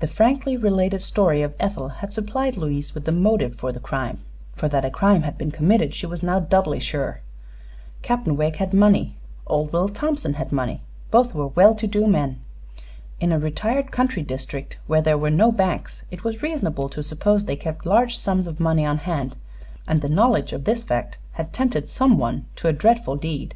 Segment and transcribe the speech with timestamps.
[0.00, 4.20] The frankly related story of Ethel had supplied Louise with the motive for the crime,
[4.54, 7.20] for that a crime had been committed she was now doubly sure.
[8.00, 9.14] Captain Wegg had money;
[9.46, 10.80] old Will Thompson had money;
[11.10, 12.40] both were well to do men.
[13.20, 17.44] In a retired country district, where there were no banks, it was reasonable to suppose
[17.44, 19.36] they kept large sums of money on hand,
[19.86, 23.54] and the knowledge of this fact had tempted some one to a dreadful deed.